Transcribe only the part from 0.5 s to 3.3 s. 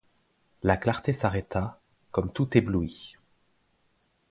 La clarté s’arrêta, comme tout éblouie.